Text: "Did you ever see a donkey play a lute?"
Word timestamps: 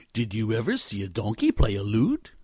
"Did 0.13 0.33
you 0.33 0.51
ever 0.51 0.77
see 0.77 1.03
a 1.03 1.07
donkey 1.07 1.51
play 1.51 1.75
a 1.75 1.83
lute?" 1.83 2.31